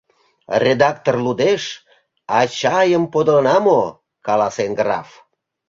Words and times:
Редактор 0.63 1.15
лудеш: 1.25 1.63
«А 2.37 2.39
чайым 2.59 3.03
подылына 3.13 3.57
мо?»— 3.65 3.81
каласен 4.27 4.71
граф... 4.79 5.09